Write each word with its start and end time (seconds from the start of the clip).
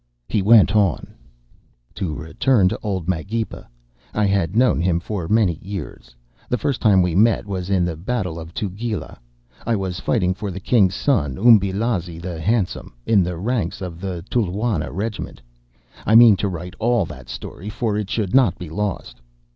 He 0.27 0.41
went 0.41 0.75
on:— 0.75 1.13
"To 1.93 2.15
return 2.15 2.67
to 2.69 2.79
old 2.81 3.07
Magepa. 3.07 3.67
I 4.15 4.25
had 4.25 4.55
known 4.55 4.81
him 4.81 4.99
for 4.99 5.27
many 5.27 5.59
years. 5.61 6.15
The 6.49 6.57
first 6.57 6.81
time 6.81 7.03
we 7.03 7.13
met 7.13 7.45
was 7.45 7.69
in 7.69 7.85
the 7.85 7.95
battle 7.95 8.39
of 8.39 8.47
the 8.51 8.53
Tugela. 8.53 9.19
I 9.63 9.75
was 9.75 9.99
fighting 9.99 10.33
for 10.33 10.49
the 10.49 10.59
king's 10.59 10.95
son, 10.95 11.37
Umbelazi 11.37 12.17
the 12.17 12.41
Handsome, 12.41 12.95
in 13.05 13.21
the 13.21 13.37
ranks 13.37 13.79
of 13.79 14.01
the 14.01 14.25
Tulwana 14.31 14.91
regiment—I 14.91 16.15
mean 16.15 16.35
to 16.37 16.47
write 16.49 16.73
all 16.79 17.05
that 17.05 17.29
story, 17.29 17.69
for 17.69 17.95
it 17.95 18.09
should 18.09 18.33
not 18.33 18.57
be 18.57 18.71
lost. 18.71 19.21